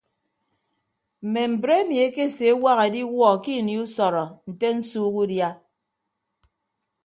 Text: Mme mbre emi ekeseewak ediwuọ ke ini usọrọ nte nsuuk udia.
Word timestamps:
Mme 1.23 1.41
mbre 1.51 1.73
emi 1.81 1.95
ekeseewak 2.07 2.79
ediwuọ 2.87 3.29
ke 3.43 3.51
ini 3.59 3.73
usọrọ 3.83 4.23
nte 4.49 4.67
nsuuk 4.77 5.15
udia. 5.21 5.49